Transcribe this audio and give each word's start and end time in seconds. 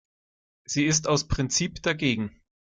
Sie 0.65 0.85
ist 0.87 1.07
aus 1.07 1.27
Prinzip 1.27 1.83
dagegen. 1.83 2.41